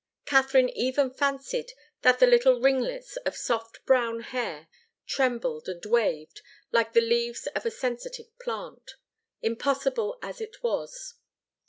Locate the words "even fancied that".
0.69-2.17